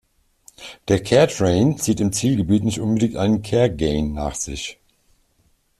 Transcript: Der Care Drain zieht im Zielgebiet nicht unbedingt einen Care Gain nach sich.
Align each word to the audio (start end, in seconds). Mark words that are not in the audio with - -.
Der 0.87 1.03
Care 1.03 1.27
Drain 1.27 1.77
zieht 1.77 1.99
im 1.99 2.11
Zielgebiet 2.11 2.63
nicht 2.63 2.79
unbedingt 2.79 3.17
einen 3.17 3.43
Care 3.43 3.69
Gain 3.69 4.13
nach 4.13 4.33
sich. 4.33 4.79